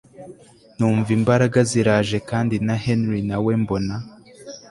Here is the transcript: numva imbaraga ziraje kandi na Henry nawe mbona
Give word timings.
numva 0.77 1.09
imbaraga 1.17 1.59
ziraje 1.69 2.17
kandi 2.29 2.55
na 2.67 2.75
Henry 2.85 3.21
nawe 3.29 3.51
mbona 3.61 3.95